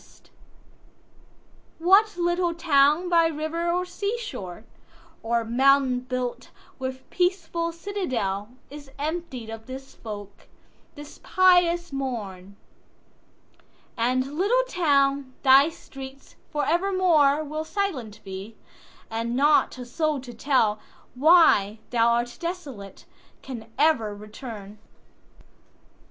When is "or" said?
3.71-3.85, 5.21-5.45